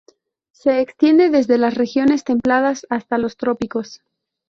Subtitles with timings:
[0.51, 4.01] Se extiende desde las regiones templadas hasta los trópicos.